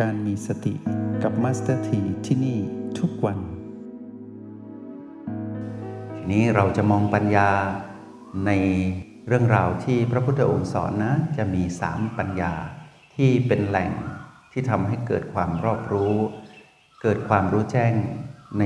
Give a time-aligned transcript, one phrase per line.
[0.00, 0.74] การมีสติ
[1.22, 2.58] กับมาสเตอร์ทีที่นี่
[2.98, 3.38] ทุกวัน
[6.16, 7.50] ทีนี้เราจะมองปัญญา
[8.46, 8.50] ใน
[9.26, 12.52] เรื่องราวที่พระพุทธองค์สอนนะ จะมีสามปัญญา
[13.14, 13.90] ที่เป็นแหล่ง
[14.52, 16.14] ที่ทำให้เกิดความรอบรู้
[17.02, 17.92] เกิดความรู้แจ้ง
[18.58, 18.64] ใน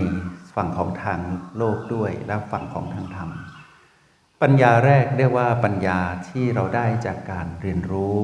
[0.54, 1.21] ฝั่งของทาง
[1.57, 3.30] โลกด้วยและฝั่งของทางธรรม
[4.43, 5.98] ปัญญาแรกเรียกว่าปัญญา
[6.29, 8.16] ที่เราได้จากการเรียนรู้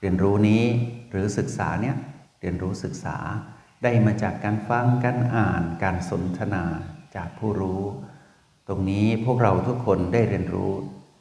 [0.00, 0.62] เรียนรู้นี้
[1.10, 1.96] หรือศึกษาเนี่ย
[2.40, 3.16] เรียนรู้ศึกษา
[3.82, 6.64] ได้มาจากการฟังการอ่านการสนทนา
[7.16, 7.82] จากผู้รู้
[8.68, 10.72] ตรงนี้พวกเราทุกคนได้เรียนรู้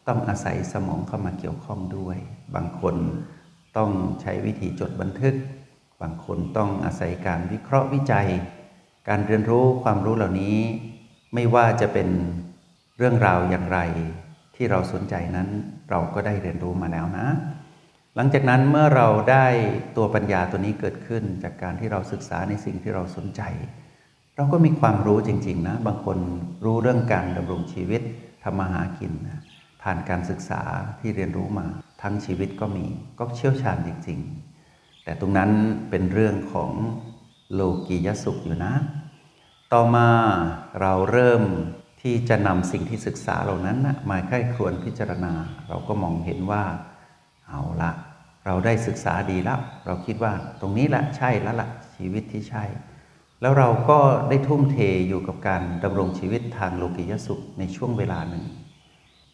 [0.07, 2.17] ต้องอาศัยสมองเข้ามาเกี่ยวข้องด้วย
[2.55, 2.95] บางคน
[3.77, 3.91] ต้อง
[4.21, 5.35] ใช้วิธีจดบันทึก
[6.01, 8.27] บางคนต้องอาศัยการวิเคราะห์วิจัย
[9.07, 10.57] การเรียนรู้ความรู้เหล่านี้
[11.33, 12.09] ไม่ว่าจะเป็น
[12.97, 13.79] เรื่องราวอย่างไร
[14.55, 15.49] ที่เราสนใจนั้น
[15.89, 17.27] เราก็ได้เรียนรู้มาแล้วนะ
[18.15, 19.45] หลังจากนั้นเมื่อเราได้
[19.97, 23.41] ตัวปัญญาตัวนี้เกิดขึ้น จากการที่เราศึกษาในสิ่งที่เราสนใจ
[24.35, 26.17] เราก็มีความรู้จริง ๆ นะ บางคน
[26.65, 28.01] รู้เรื่องการดำรงชีวิต
[28.43, 29.39] ทำมาหากินนะ
[29.81, 30.61] ผ่านการศึกษา
[30.99, 31.65] ที่เรียนรู้มา
[32.01, 32.85] ทั้งชีวิตก็มี
[33.19, 34.19] ก็เชี่ยวชาญจริง
[34.61, 35.51] ๆ แต่ตรงนั้น
[35.89, 36.71] เป็นเรื่องของ
[37.53, 38.73] โลกียสุขอยู่นะ
[39.73, 40.09] ต่อมา
[40.81, 41.43] เราเริ่ม
[42.01, 45.33] ที่จะนำสิ่งที่ศึกษาเหล่านั้นนะมาใกล้ครวนพิจารณา
[45.67, 46.63] เราก็มองเห็นว่า
[47.49, 47.91] เอาละ
[48.45, 52.63] เราได้ศึกษาดีแล้ว เราคิดว่าตรงนี้ละใช่แล้วละ่ะชีวิตที่ใช่
[53.41, 58.45] แล้วเราก็ได้ทุ่มเทอยู่กับการดำรงชีวิตทางโลกิยสุขในช่วงเวลาหนึ่ง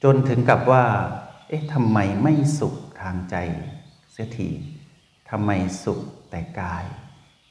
[0.04, 0.86] จนถึงกับว่า
[1.48, 3.36] เอ๊ะทำไมไม่สุขทางใจ
[4.12, 4.50] เสียที
[5.30, 5.52] ทำไม
[5.84, 6.86] สุขแต่กาย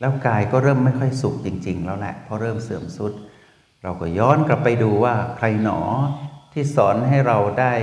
[0.00, 3.12] แล้วกายก็เริ่มไม่ค่อยสุขจริง ๆ แล้วแหละเพราะเริ่มเสื่อมสุด
[3.82, 5.80] เราก็ย้อนกลับไปดูว่าใครหนอ
[6.52, 7.74] ที่สอนให้เราได้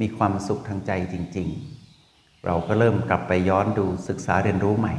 [0.00, 1.75] มีความสุขทางใจจริง ๆ
[2.46, 4.94] เราก็เริ่มกลับไปย้อนดูศึกษาเรียนรู้ใหม่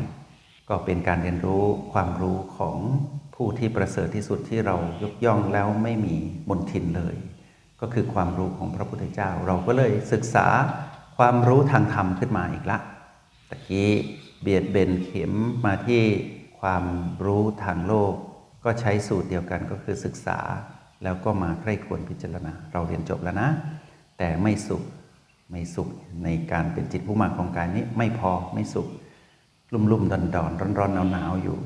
[0.70, 1.64] ก็เป็นการเรียนรู้
[1.94, 2.78] ความรู้ของ
[3.36, 6.16] ผู้ที่ประเสริฐที่สุดที่เรายกย่องแล้วไม่มี
[6.50, 7.16] มนทินเลย
[7.82, 10.48] ก็คือความรู้ของพระพุทธเจ้า เราก็เลยศึกษา
[11.18, 12.78] ความรู้ทางธรรมขึ้นมาอีกละ
[13.50, 13.92] ตะกี้
[14.42, 15.34] เบียดเบนเข็ม
[15.66, 16.04] มาที่
[16.60, 16.84] ความ
[17.26, 18.14] รู้ทางโลก
[18.64, 20.40] ก็ใช้สูตรเดียวกันก็คือศึกษา
[21.04, 23.50] แล้วก็มาใคร่ควรพิจารณา เราเรียนจบแล้วนะ
[24.18, 24.84] แต่ไม่สุข
[25.50, 25.90] ไม่สุข
[26.24, 28.88] ในการเป็นจิตผู้มาของกายนี้ไม่พอไม่สุข
[29.74, 31.58] ลุ่มลุ่มดอนดอนร้อนร้อนหนาวหนาวอยู่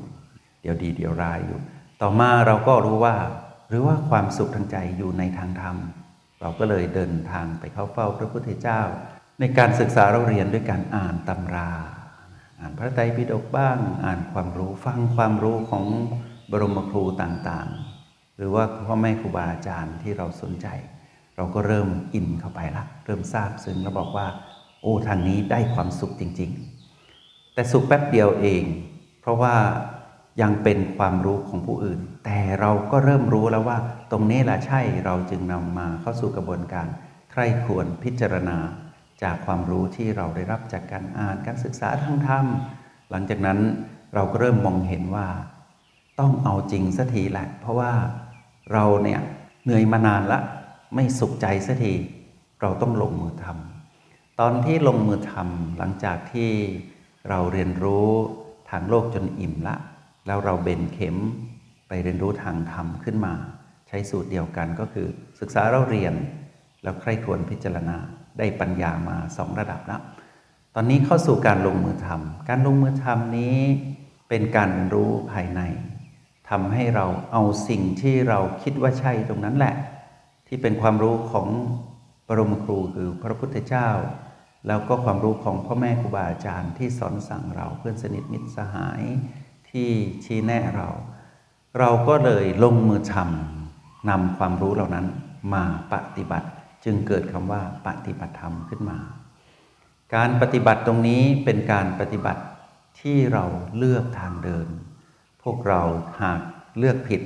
[0.62, 1.58] เดี๋ยวดีเดี๋ยวร้ายอยู่
[2.00, 3.16] ต่อมาเราก็รู้ว่า
[3.68, 5.76] หรือว่าความสุขทางใจอยู่ในทางธรรม
[6.40, 8.80] เราก็เลยเดินทางไปเข้าเฝ้าพระพุทธเจ้า
[9.40, 11.70] ในการศึกษาเราเรียนด้วยการอ่านตำรา
[12.60, 15.84] อ่านพระไตรปิฎกบ้าง อ่านความรู้ฟังความรู้ของ
[16.50, 20.66] บรมครูต่างๆ หรือว่าพ่อแม่ครูบาอาจารย์ที่เราสนใจ
[21.36, 24.26] เราก็เริ่มอินเข้าไปละเริ่มทราบซึ้งแล้วบอกว่า
[24.82, 26.50] โอ้ทางนี้ได้ความสุขจริง
[27.02, 28.64] ๆ แต่สุขแป๊บเดียวเอง
[29.20, 29.54] เพราะว่า
[30.42, 33.78] ยังเป็นความรู้ของผู้อื่น แต่เราก็เริ่มรู้แล้วว่า
[34.10, 36.86] ตรงนี้แหละใช่เราจึงนำมาเข้าสู่กระบวนการ
[37.32, 38.58] ใคร่ควรพิจารณา
[39.22, 42.46] จากความรู้ที่เราได้รับจากการอ่านการศึกษาทางธรรม
[43.10, 43.58] หลังจากนั้น
[44.14, 45.28] เราก็เริ่มมองเห็นว่า
[46.20, 47.92] ต้องเอาจริงสักทีแหละ เพราะว่า
[48.72, 49.20] เราเนี่ย
[49.64, 50.40] เหนื่อยมานานละ
[50.94, 51.94] ไม่สุขใจสักที
[52.60, 56.50] เราต้องลงมือทำตอนที่ลงมือทำหลังจากที่
[57.28, 58.08] เราเรียนรู้
[58.70, 59.76] ทางโลกจนอิ่มละ
[60.26, 61.16] แล้วเราเบนเข็ม
[61.88, 63.34] ไปเรียนรู้ทางธรรมขึ้นมา
[63.88, 65.06] ใช้สูตรเดียวกันก็คือ
[65.40, 66.14] ศึกษาเราเรียน
[66.82, 67.96] แล้วใคร่ควรพิจารณา
[68.38, 70.02] ได้ปัญญามาสองระดับแล้ว
[70.74, 73.58] ตอนนี้เข้าสู่การลงมือทำการลงมือทำนี้
[74.28, 75.60] เป็นการรู้ภายใน
[76.50, 79.74] ทำให้เราเอาสิ่งที่เราคิดว่าใช่ตรงนั้นแหละ
[80.54, 81.48] ที่เป็นความรู้ของ
[82.28, 83.88] บรมครูคือพระพุทธเจ้า
[84.66, 89.02] แล้วก็ความรู้ของพ่อแม่ครูบาอาจารย์ที่สอนสั่งเราเพื่อนสนิทมิตรสหาย
[89.70, 89.90] ที่
[90.24, 90.88] ชี้แนะเรา
[91.78, 95.06] เราก็เลยลงมือทำนำความรู้เหล่านั้น
[95.54, 96.48] มาปฏิบัติ
[96.84, 98.98] จึงเกิดคำว่าปฏิบัติธรรมขึ้นมา
[100.14, 102.42] การปฏิบัติตรงนี้เป็นการปฏิบัติ
[103.00, 103.44] ที่เรา
[103.76, 104.66] เลือกทางเดิน
[105.42, 105.82] พวกเรา
[106.22, 106.40] หาก
[106.78, 107.20] เลือกผิด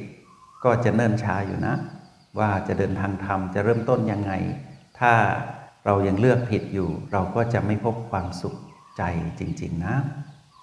[0.64, 1.76] ก็จะเนิ่นช้าอยู่นะ
[2.38, 4.32] ว่าจะเดินทางธรรมจะเริ่มต้นยังไง
[5.00, 5.12] ถ้า
[5.84, 8.56] เรายังเลือกผิดอยู่ เราก็จะไม่พบความสุข
[8.96, 9.02] ใจ
[9.38, 9.96] จริง ๆ นะ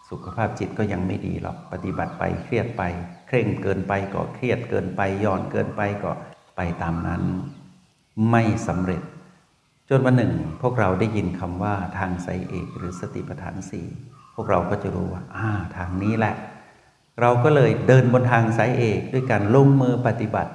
[0.10, 2.84] สุขภาพจิตก็ยังไม่ดีหรอกปฏิบัติไปเครียดไป
[3.28, 6.12] เคร่งเกินไปก็เครียดเกินไปย่อนเกินไปก็
[6.56, 7.24] ไปตามนั้น
[8.32, 9.02] ไม่สำเร็จ
[9.90, 13.88] จนวันหนึ่ง พวกเราได้ยินคำว่าทางไซเอกหรือสติปัฏฐานสี่
[14.36, 16.36] พวกเราก็จะรู้ว่าอ่าทางนี้แหละ
[17.22, 20.52] เราก็เลยเดินบนทางสายเอกด้วยการลงมือปฏิบัติ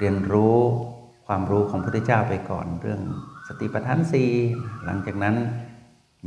[0.00, 0.58] เรียนรู้
[1.26, 3.00] ความรู้ของพระพุทธเจ้าไปก่อน เรื่อง
[3.48, 4.30] สติปัฏฐานสี่
[4.84, 5.36] หลังจากนั้น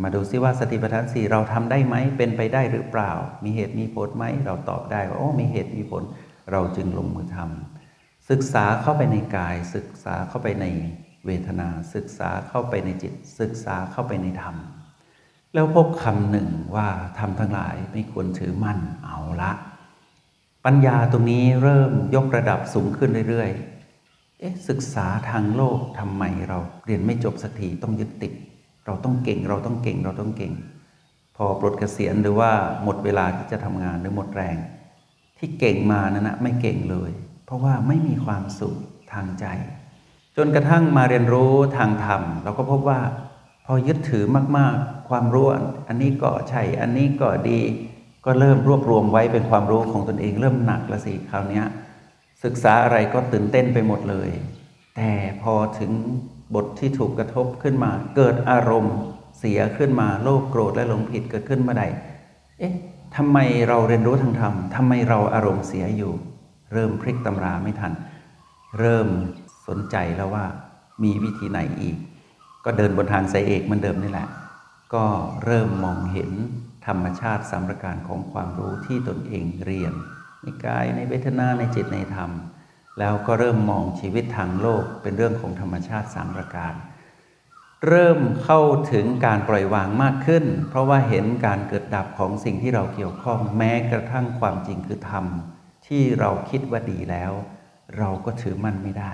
[0.02, 3.12] มาดูซิว่าสติปัฏฐานสี่เราทำได้ไหมเป็นไปได้หรือเปล่า
[3.44, 6.04] มีเหตุมีผลไหมเราตอบได้ว่าโอ้มีเหตุมีผล
[6.52, 10.66] เราจึงลงมือทำศึกษาเข้าไปในกาย ศึกษาเข้าไปใน
[11.25, 14.56] เวทนา ศึกษาเข้าไปในจิต ศึกษาเข้าไปในธรรม
[15.54, 16.88] แล้วพบคำหนึ่งว่า
[17.20, 19.52] ทำทั้งหลายไม่ควรถือมั่นเอาละ
[20.65, 28.33] ปัญญาตรงนี้เริ่มยกระดับสูงขึ้นเรื่อยๆ เอ๊ะศึกษาทางโลกทำไมเราเรียนไม่จบสักทีต้องยึดติด
[28.86, 30.54] เราต้องเก่งเราต้องเก่งเราต้องเก่ง
[31.38, 32.51] พอปลดเกษียณหรือว่า
[32.83, 34.57] หมดเวลาที่จะทำงานหรือหมดแรง
[35.38, 37.12] ที่เก่งมานั้นนะไม่เก่งเลย
[37.45, 38.75] เพราะว่าไม่มีความสุข
[39.13, 39.45] ทางใจ
[40.38, 43.00] จนกระทั่งมาเรียนรู้ทางธรรมเราก็พบว่า
[43.65, 44.25] พอยึดถือ
[44.57, 45.48] มากๆ ความรู้
[45.88, 47.60] อันนี้ก็ใช่อันนี้ก็ดี
[48.25, 51.62] ก็เริ่มรวบรวมไว้เป็นความรู้ของตนเองเริ่มหนักละสิคราวนี้
[52.44, 54.30] ศึกษาอะไรก็ตื่นเต้นไปหมดเลย
[54.96, 55.12] แต่
[55.42, 55.92] พอถึง
[56.56, 58.96] บทที่ถูกกระทบขึ้นมา เกิดอารมณ์
[59.40, 61.86] เสียขึ้นมาโลภโกรธและหลงผิดเกิดขึ้นเมื่อใด
[62.60, 62.74] เอ๊ะ
[63.16, 63.38] ทำไม
[63.68, 66.14] เราเรียนรู้ทางธรรมทำไมเราอารมณ์เสียอยู่
[66.74, 67.94] เริ่มพลิกตำราไม่ทัน
[68.80, 69.08] เริ่ม
[69.68, 70.46] สนใจแล้วว่า
[71.04, 71.98] มีวิธีไหนอีก
[72.66, 74.28] ก็เดินบนทางสายเอกเหมือนเดิมนี่แหละ
[74.94, 75.06] ก็
[75.46, 76.31] เริ่มมองเห็น
[76.88, 79.94] ธรรมชาติสามประการของความรู้ที่ตนเองเรียน
[80.41, 82.31] ในกายในเวทนาในจิตในธรรม
[83.00, 86.74] แล้วก็เริ่มมองชีวิตทางโลกเป็นเรื่องของธรรมชาติสามประการ
[87.88, 95.25] เริ่มเข้าถึงการปล่อยวางมากขึ้น เพราะว่าเห็นการเกิดดับของสิ่งที่เราเกี่ยวข้องแม้กระทั่งความจริงคือธรรม
[95.88, 97.31] ที่เราคิดว่าดีแล้ว
[97.97, 99.13] เราก็ถือมั่นไม่ได้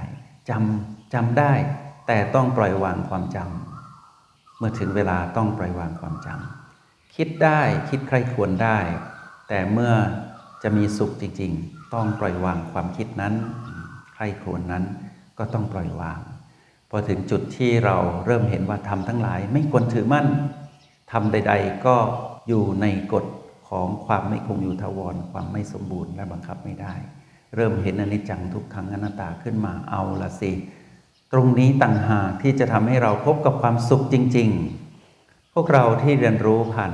[0.50, 1.54] จำจำได้
[2.08, 6.59] แต่ต้องปล่อยวางความจำเมื่อถึงเวลาต้องปล่อยวางความจำ
[7.22, 8.78] คิดได้คิดใครควรได้
[9.48, 9.94] แต่เมื่อ
[10.64, 13.34] จะมีสุขจริง ๆ ต้องปล่อยวางความคิดนั้น
[14.14, 14.84] ใครควรนั้น
[15.38, 16.20] ก็ต้องปล่อยวาง
[16.90, 20.28] พอถึงจุดที่เราเริ่มเห็นว่าทำทั้งหลาย ไม่ควรถือมั่น
[21.12, 21.96] ทำใด ๆ ก็
[22.48, 23.26] อยู่ในกฎ
[23.70, 26.94] ของความไม่คงอยู่ทวรความไม่สมบูรณ์และบังคับไม่ได้
[27.56, 30.52] เริ่มเห็นอนิจจังทุกขังอนัตตาขึ้นมาเอาละสิ
[31.32, 34.89] ตรงนี้ต่างหากที่จะทำให้เราพบกับความสุขจริง ๆ
[35.56, 36.94] พวกเราที่เรียนรู้ผ่าน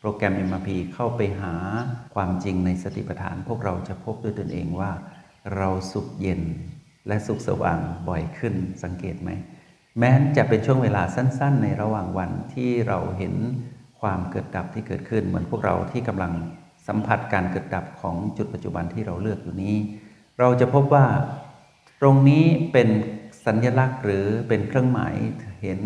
[0.00, 1.54] โปรแกรม MRP เข้าไปหา
[2.14, 4.90] ความจริงในสติปัฏฐาน พวกเราจะพบด้วยตนเองว่า
[5.56, 6.42] เราสุขเย็น
[7.08, 7.78] และสุขสว่าง
[8.08, 9.30] บ่อยขึ้นสังเกตไหม
[9.98, 13.34] แม้นจะเป็นช่วงเวลาสั้น ๆ ในระหว่างวันที่เราเห็น
[14.00, 16.32] ความเกิดดับที่เกิดขึ้น เหมือนพวกเราที่กำลัง
[16.86, 19.76] สัมผัสการเกิดดับของจุดปัจจุบันที่เราเลือกอยู่นี้
[20.38, 21.06] เราจะพบว่า
[22.00, 22.88] ตรงนี้เป็น
[23.46, 25.14] สัญญลักษณ์หรือเป็นเครื่องหมาย
[25.62, 25.80] เห็น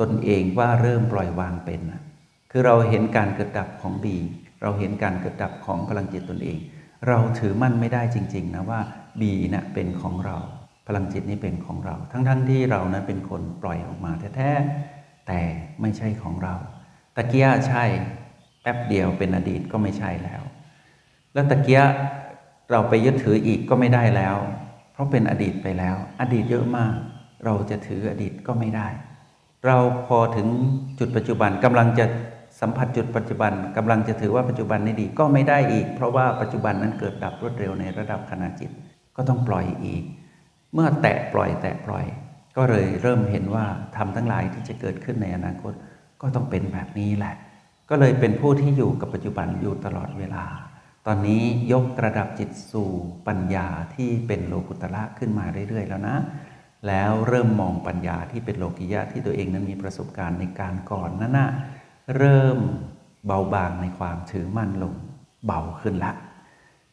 [0.00, 1.80] ตนเองว่าเริ่มปล่อยวางเป็น
[2.50, 4.18] คือเราเห็นการเกิดดับของดี
[4.62, 6.58] เราเห็นการเกิดดับของพลังจิตตนเอง
[7.08, 8.80] เราถือมั่นไม่ได้จริง ๆ นะว่า
[9.20, 10.36] บีน่ะเป็นของเรา
[10.86, 15.40] พลังจิตนี้เป็นของเรา ทั้งๆทที่เรานะเป็นคนปล่อยออกมาแท้ๆแต่
[15.80, 16.54] ไม่ใช่ของเรา
[17.16, 17.84] ตะเกียใช่
[18.62, 20.42] แป๊บเดียวเป็นอดีตก็ไม่ใช่แล้ว
[21.34, 21.80] แล้วตะเกีย
[22.70, 24.36] เราไปยึดถืออีกก็ไม่ได้แล้ว
[24.92, 26.94] เพราะเป็นอดีตไปแล้ว อดีตเยอะมาก
[27.44, 28.88] เราจะถืออดีตก็ไม่ได้
[29.66, 29.76] เรา
[30.06, 30.48] พอถึง
[30.98, 32.06] จุดปัจจุบันกำลังจะ
[32.60, 38.70] สัมผัสจุดปัจจุบันกำลังจะถือว่าปัจจุบันนี้ดีก็ไม่ได้อีก เพราะว่าปัจจุบันนั้นเกิดดับรวดเร็วในระดับขณะจิต
[39.16, 40.02] ก็ต้องปล่อยอีก
[40.74, 42.04] เมื่อแตะปล่อยแตะปล่อย
[42.56, 43.66] ก็เลยเริ่มเห็นว่า
[43.96, 45.72] ทำทั้งหลายที่จะเกิดขึ้นในอนาคต
[46.22, 47.34] ก็ต้องเป็นแบบนี้แหละ
[47.90, 50.44] ก็เลยเป็นผู้ที่อยู่กับปัจจุบันอยู่ตลอดเวลา
[51.06, 51.42] ตอนนี้
[51.72, 52.90] ยกระดับจิตสู่
[53.26, 56.16] ปัญญาที่เป็นโลกุตละขึ้นมาเรื่อย ๆ แล้วนะ
[56.86, 61.48] แล้วเริ่มมองปัญญาที่เป็นโลกิยะที่ตัวเองนั้นมีประสบการณ์ในการก่อนนั่นนะ
[62.16, 62.58] เริ่ม
[63.26, 64.94] เบาบางในความถือมั่นลง
[65.46, 66.12] เบาขึ้นละ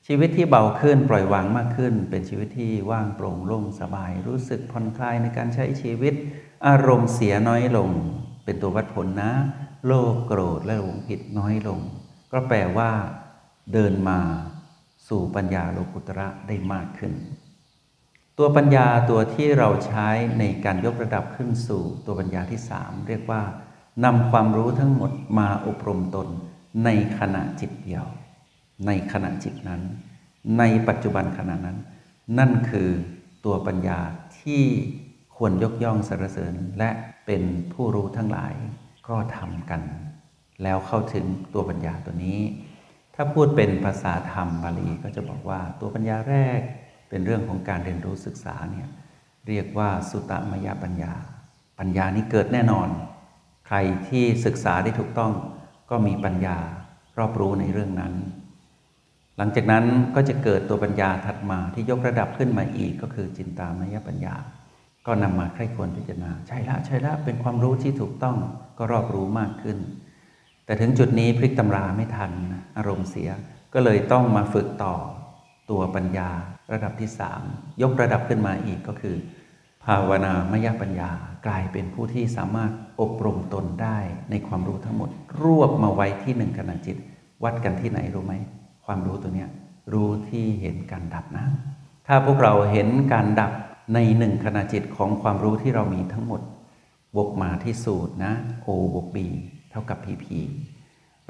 [0.07, 6.13] ชีวิตที่เบาขึ้นปล่อยวางมากขึ้น เป็นชีวิตที่ว่างโปร่งโล่งสบาย รู้สึกผ่อนคลายในการใช้ชีวิต
[6.67, 7.89] อารมณ์เสียน้อยลง
[8.45, 9.31] เป็นตัววัดผลนะ
[9.85, 11.79] โลภโกรธและหลงผิดน้อยลง
[12.31, 12.89] ก็แปลว่า
[13.73, 14.19] เดินมา
[15.07, 17.13] สู่ปัญญาโลกุตระได้มากขึ้น
[18.37, 20.07] ตัวปัญญาตัวที่เราใช้
[20.39, 23.41] ในการยกระดับขึ้นสู่ตัวปัญญาที่สามเรียกว่า
[24.05, 26.27] นำความรู้ทั้งหมดมาอบรมตน
[26.85, 26.89] ใน
[27.19, 28.05] ขณะจิตเดียว
[28.85, 29.81] ในขณะจิตนั้น
[30.57, 31.77] ในปัจจุบันขณะนั้น
[32.39, 32.89] นั่นคือ
[33.45, 33.99] ตัวปัญญา
[34.39, 34.63] ที่
[35.35, 36.89] ควรยกย่องสรรเสริญและ
[37.25, 38.53] เป็นผู้รู้ทั้งหลาย
[39.07, 39.81] ก็ทำกัน
[40.63, 42.39] แล้วเข้าถึงตัวปัญญาตัวนี้
[43.15, 46.59] ถ้าพูดเป็นภาษาธรรมบาลีก็จะบอกว่าตัวปัญญาแรก
[47.09, 48.87] เป็นเรื่องของการเรียนรู้ศึกษาเนี่ย
[49.47, 51.13] เรียกว่าสุตมยปัญญา
[51.79, 52.87] ปัญญานี้เกิดแน่นอน
[53.67, 55.33] ใครที่ศึกษาได้ถูกต้อง
[55.89, 56.57] ก็มีปัญญา
[57.17, 58.13] รอบรู้ในเรื่องนั้น
[59.37, 59.85] หลังจากนั้น
[60.15, 64.35] ก็จะเกิดตัวปัญญาถัดมาที่ยกระดับขึ้นมาอีกก็คือจินตามยปัญญา
[65.05, 68.37] ก็นำมาใคร่ควรพิจารณาใช่ละใช่ละเป็นความรู้ที่ถูกต้อง
[68.77, 69.77] ก็รอบรู้มากขึ้น
[70.65, 72.31] แต่ถึงจุดนี้พลิกตำราไม่ทัน
[72.77, 73.29] อารมณ์เสีย
[73.73, 74.95] ก็เลยต้องมาฝึกต่อ
[75.69, 76.29] ตัวปัญญา
[76.73, 77.41] ระดับที่สาม
[77.81, 79.15] ยกระดับขึ้นมาอีกก็คือ
[79.85, 81.09] ภาวนามยปัญญา
[81.47, 83.97] กลายเป็นผู้ที่สามารถอบรมตนได้
[84.29, 85.09] ในความรู้ทั้งหมด
[85.41, 86.97] รวบมาไว้ที่หนึ่งขณะจิต
[87.43, 88.33] วัดกันที่ไหนรู้ไหม
[88.85, 89.49] ความรู้ตัวเนี้ย
[89.93, 91.45] รู้ที่เห็นการดับนะ
[92.07, 93.51] ถ้าพวกเราเห็นการดับ
[93.93, 96.41] ในหนึ่งขณะจิตของความรู้ที่เรามีทั้งหมด
[97.15, 98.33] บวกมาที่สูตรนะ
[98.65, 99.17] O บวก B
[99.71, 100.25] เท่ากับ PP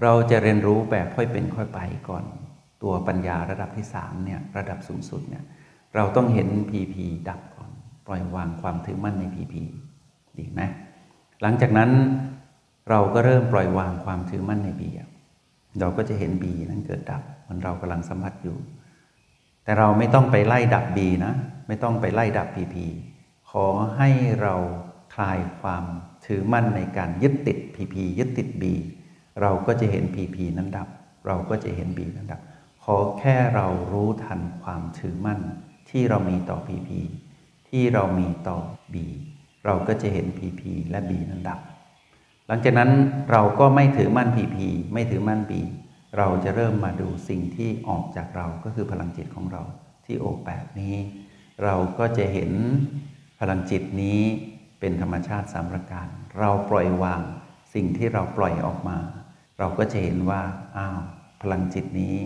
[0.02, 2.24] เราจะเรียนรู้แบบค่อยเป็นค่อยไปก่อน
[2.86, 5.44] ตัวปัญญาระดับที่สามเนี่ยระดับสูงสุดเนี่ย
[5.96, 6.96] เราต้องเห็น PP
[7.30, 7.72] ดับก่อน
[8.08, 9.56] ปล่อยวางความถือมั่นใน PP
[10.38, 10.62] ดีไหม
[11.42, 11.92] หลังจากนั้น
[12.90, 14.82] เราก็เริ่มปล่อยวางความถือมั่นใน B
[15.80, 18.58] เราก็จะเห็น B นั้นเกิดดับมันเรากำลังสัมผัสอยู่
[19.64, 21.34] แต่เราไม่ต้องไปไล่ดับ B นะ
[21.68, 22.76] ไม่ต้องไปไล่ดับ PP
[23.50, 24.10] ขอให้
[24.42, 24.56] เรา
[25.16, 25.84] คลายความ
[26.26, 28.64] ถือมั่นในการยึดติด PP ยึดติด B
[29.42, 30.88] เราก็จะเห็น PP นั้นดับ
[31.28, 32.42] เราก็จะเห็น B นั้นดับ
[32.90, 35.40] ขอแค่เรารู้ทันความถือมั่น
[35.90, 36.90] ที่เรามีต่อ PP
[37.70, 38.58] ที่เรามีต่อ
[38.94, 38.96] B
[39.66, 41.60] เราก็จะเห็น PP และ B นั้นดับ
[42.48, 42.92] หลังจากนั้น
[43.32, 44.58] เราก็ไม่ถือมั่น PP
[44.94, 45.52] ไม่ถือมั่น B
[46.18, 49.64] เราจะเริ่มมาดูสิ่งที่ออกจากเราก็คือพลังจิตของเรา
[50.06, 50.96] ที่โอแปดนี้
[51.64, 52.52] เราก็จะเห็น
[53.40, 54.22] พลังจิตนี้
[54.80, 56.08] เป็นธรรมชาติสามประการ
[56.40, 57.22] เราปล่อยวาง
[57.74, 58.98] สิ่งที่เราปล่อยออกมา
[59.60, 60.42] เราก็จะเห็นว่า
[60.78, 61.00] อ้าว
[61.42, 62.18] พลังจิตนี้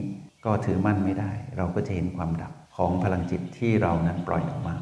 [0.46, 4.75] ก็ถือมั่นไม่ได้ เราก็จะเห็นความดับของพลังจิตที่เรานั้นปล่อยออกมา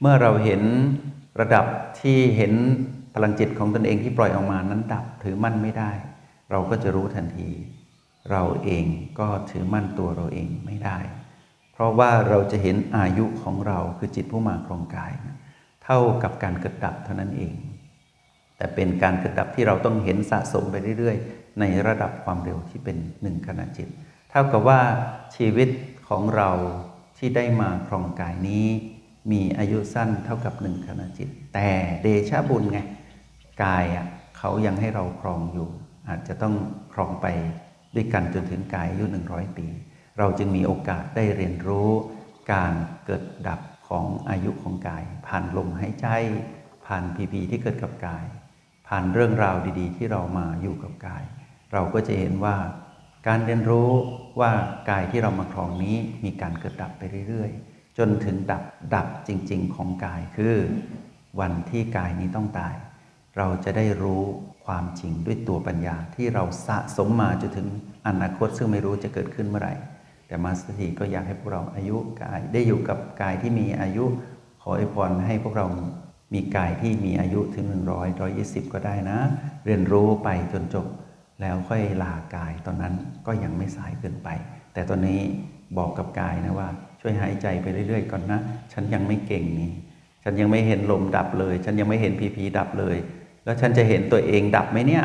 [0.00, 0.62] เมื่อเราเห็น
[1.40, 1.66] ระดับ
[2.00, 2.52] ที่เห็น
[3.14, 5.90] พลังจิตของตนเองที่ปล่อยออกมานั้นดับถือมั่นไม่ได้
[6.50, 7.50] เราก็จะรู้ทันที
[8.30, 8.84] เราเอง
[9.18, 10.98] ก็ถือมั่นตัวเราเองไม่ได้
[11.72, 15.12] เพราะว่าเราจะเห็นอายุของเราคือจิตผู้มาครองกาย
[15.84, 17.54] เท่ากับการเกิดดับเท่านั้นเอง
[18.56, 23.88] แต่เป็นการเกิดดับที่เราต้องเห็นสะสมไปเรื่อยๆ ในระดับความเร็วที่เป็นหนึ่งขณะจิต
[24.36, 24.80] ท่ากับว่า
[25.36, 25.68] ชีวิต
[26.08, 26.50] ของเรา
[27.18, 28.66] ที่ได้มาครองกายนี้
[29.32, 31.68] มีอายุสั้นเท่ากับหนึ่งขณะจิต แต่
[32.02, 32.78] เดชะบุญไง
[33.64, 34.06] กายอะ
[34.38, 35.68] เขายังให้เราครองอยู่
[36.08, 36.54] อาจจะต้อง
[36.92, 37.26] ครองไป
[37.94, 39.66] ด้วยกันจนถึงกายอายุหนึ่งร้อยปี
[40.18, 41.90] เราจึงมีโอกาสได้เรียนรู้
[42.52, 42.72] การ
[43.04, 46.06] เกิดดับของอายุของกาย ผ่านลมหายใจ
[46.86, 48.24] ผ่านพีพีที่เกิดกับกาย
[48.88, 51.24] ผ่านเรื่องราวดี ๆ ที่เรามาอยู่กับกาย
[51.72, 52.56] เราก็จะเห็นว่า
[53.26, 53.90] การเรียนรู้
[54.40, 54.52] ว่า
[54.90, 58.62] กายที่เรามาครองนี้มีการเกิดดับไปเรื่อยๆ จนถึงดับ
[58.94, 60.54] ดับจริง ๆ ของกายคือ
[61.40, 62.74] วันที่กายนี้ต้องตาย
[63.36, 64.22] เราจะได้รู้
[64.66, 67.68] ความจริงด้วยตัวปัญญาที่เราสะสมมาจนถึง
[68.06, 69.74] อนาคตซึ่งไม่รู้จะเกิดขึ้นเมื่อไหร่
[70.26, 74.04] แต่มาสเตอร์ทีก็อยากให้พวกเราอายุกายได้อยู่กับกายที่มีอายุ
[74.62, 75.66] ขออวยพรให้พวกเรา
[76.34, 79.18] มีกายที่มีอายุถึง 100 120 ก็ได้นะ
[79.66, 80.86] เรียนรู้ไปจนจบ
[81.40, 82.94] แล้วค่อยลากายตอนนั้น
[83.26, 84.28] ก็ยังไม่สายเกินไป
[84.74, 85.20] แต่ตอนนี้
[85.78, 86.68] บอกกับกายนะว่า
[87.00, 88.40] ช่วยหายใจไปเรื่อย ๆ ก่อนนะ
[88.72, 89.72] ฉันยังไม่เก่งนี่
[90.22, 92.96] ฉันยังไม่เห็นลมดับเลย ฉันยังไม่เห็นพีพีดับเลย
[93.44, 95.04] แล้วฉันจะเห็นตัวเองดับไหมเนี่ย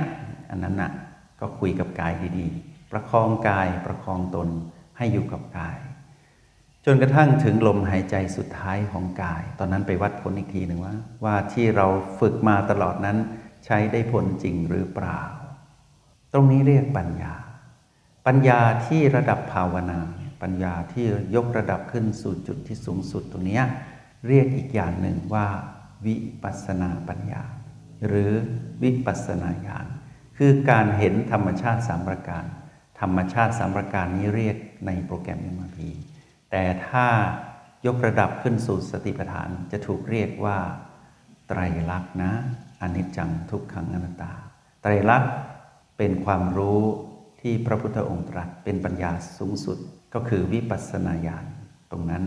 [0.49, 0.91] อันนั้นนะ่ะ
[1.39, 4.47] ก็คุยกับกายดีๆ ประคองกายประคองตน
[4.97, 5.77] ให้อยู่กับกาย
[6.85, 11.87] จนกระทั่งถึงลมหายใจสุดท้ายของกาย ตอนนั้นไปวัดผลอีกทีหนึ่งว่า ว่าที่เรา
[12.19, 13.17] ฝึกมาตลอดนั้น
[13.65, 15.19] ใช้ได้ผลจริงหรือเปล่า
[16.33, 17.33] ตรงนี้เรียกปัญญา
[18.27, 19.99] ปัญญาที่ระดับภาวนา
[20.41, 21.05] ปัญญาที่
[21.35, 23.61] ยกระดับขึ้นสู่จุดที่สูงสุดตรงนี้
[24.27, 25.47] เรียกอีกอย่างหนึ่งว่า
[26.05, 27.43] วิปัสนาปัญญา
[28.07, 28.31] หรือ
[28.83, 29.87] วิปัสสนาญาณ
[30.37, 32.43] คือการเห็นธรรมชาติสามประการ
[32.99, 35.79] ธรรมชาติสามประการนี้เรียกในโปรแกรม MRP
[36.51, 37.07] แต่ถ้า
[37.85, 40.57] ยกระดับขึ้นสู่สติปัฏฐานจะถูกเรียกว่า
[41.47, 41.59] ไตร
[41.89, 42.31] ลักษณ์นะ
[42.81, 44.33] อนิจจังทุกขังอนัตตา
[44.81, 45.31] ไตรลักษณ์
[45.99, 46.81] เป็นความรู้
[47.41, 49.77] ที่พระพุทธองค์ตรัสเป็นปัญญาสูงสุด
[50.13, 51.45] ก็คือวิปัสสนาญาณ
[51.91, 52.23] ตรงนั้น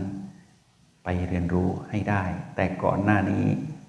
[1.03, 2.23] ไปเรียนรู้ให้ได้
[2.55, 3.45] แต่ก่อนหน้านี้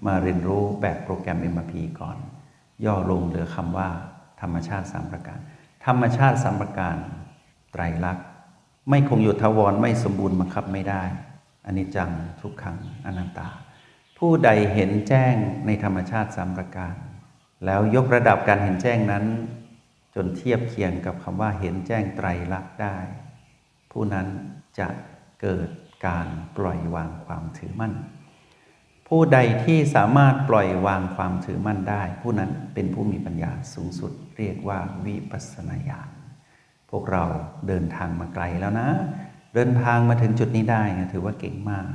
[0.07, 2.17] มาเรียนรู้แบบโปรแกรม MRP ก่อน
[2.85, 3.88] ย่อลงเหลือคำว่า
[4.41, 5.38] ธรรมชาติสามประการ
[5.87, 6.97] ธรรมชาติสามประการ
[7.73, 8.26] ไตรลักษณ์
[8.91, 11.03] ไม่คงอยู่ทวรไม่สมบูรณ์บังคับไม่ได้
[11.64, 12.11] อันนี้จัง
[12.41, 12.76] ทุกขัง
[13.07, 13.49] อนัตตา
[14.19, 15.35] ผู้ใดเห็นแจ้ง
[15.67, 16.95] ในธรรมชาติสามประการ
[17.64, 19.25] แล้วยกระดับการเห็นแจ้งนั้น
[20.14, 22.97] จนเทียบเคียงกับคำว่าเห็นแจ้งไตรลักษณ์ได้
[23.92, 24.26] ผู้นั้น
[24.78, 24.88] จะ
[25.42, 25.68] เกิด
[26.06, 27.94] การปล่อยวางความถือมั่น
[29.09, 36.11] ผู้ใดที่สามารถปล่อยวางความถือมั่นได้ ผู้นั้นเป็นผู้มีปัญญาสูงสุดเรียกว่าวิปัสสนาญาณ
[36.90, 37.25] พวกเรา
[37.68, 38.88] เดินทางมาไกลแล้วนะ
[39.54, 41.87] เดินทางมาถึงจุดนี้ได้นะถือว่าเก่งมาก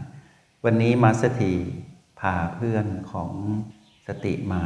[0.65, 1.53] วันนี้มาสถี
[2.19, 3.31] พพาเพื่อนของ
[4.07, 4.63] สติมา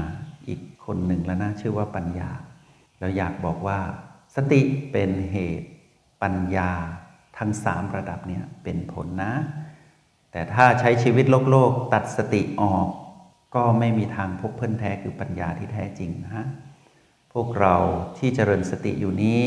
[0.47, 2.29] อีกคนหนึ่งแล้วนะชื่อว่าปัญญา
[3.03, 3.79] แล้วอยากบอกว่า
[4.35, 5.69] สติเป็นเหตุ
[6.21, 6.71] ปัญญา
[7.37, 9.33] ทั้งสามระดับเนี่ยเป็นผลนะ
[10.31, 12.87] แต่ถ้าใช้ชีวิตโลกโลกตัดสติออก
[13.55, 16.45] ก็ไม่มีทางพบเพื่อนแท้คือปัญญาที่แท้จริงนะ
[17.33, 17.75] พวกเรา
[18.17, 19.41] ที่เจริญสติอยู่นี้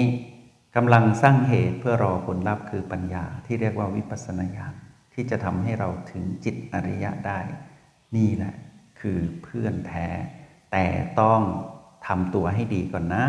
[0.76, 4.75] กำลังสร้างเหตุเพื่อรอผลลัพธ์คือปัญญาที่เรียกว่าวิปัสสนาญาณ
[5.14, 7.40] ที่จะทำให้เราถึงจิตอริยะได้
[8.16, 8.54] นี่แหละ
[9.00, 10.08] คือเพื่อนแท้
[10.72, 10.86] แต่
[11.20, 11.40] ต้อง
[12.06, 13.25] ทำตัวให้ดีก่อนนะ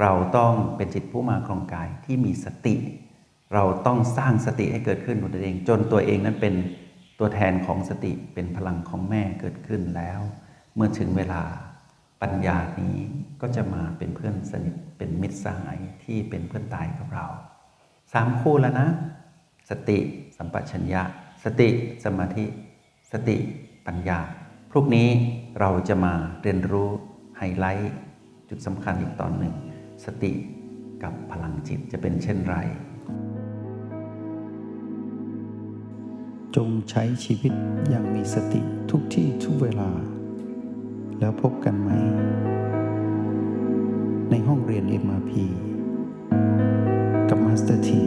[0.00, 2.74] เราต้องเป็นจิตผู้มาครองกายที่มีสติ
[3.54, 6.54] เราต้องสร้างสติให้เกิดขึ้นบนตัวเอง จนตัวเองนั้นเป็น
[7.18, 10.20] ตัวแทนของสติเป็นพลังของแม่เกิดขึ้นแล้ว
[10.74, 11.42] เมื่อถึงเวลา
[12.22, 12.98] ปัญญานี้
[13.40, 17.26] ก็จะมาเป็นเพื่อนสนิทเป็นมิตรสหายที่เป็นเพื่อนตายกับเรา
[18.12, 18.88] สามคู่แล้วนะ
[19.70, 19.98] สติ
[20.36, 21.02] สัมปชัญญะ
[21.44, 21.68] สติ
[22.04, 22.44] สมาธิ
[23.12, 23.36] สติ
[23.86, 24.18] ปัญญา
[24.70, 25.08] พรุ่งนี้
[25.60, 26.90] เราจะมาเรียนรู้
[27.38, 27.92] ไฮไลท์
[28.48, 29.54] จุดสำคัญอีกตอนหนึ่ง
[30.04, 30.32] สติ
[31.02, 32.56] กับพลังจิตจะเป็นเช่นไร
[36.56, 37.52] จงใช้ชีวิต
[37.88, 38.60] อย่างมีสติ
[38.90, 39.90] ทุกที่ทุกเวลา
[41.20, 41.90] แล้วพบกันไหม
[44.30, 45.32] ในห้องเรียน MRP
[47.28, 48.02] กับมาสเตอร์ที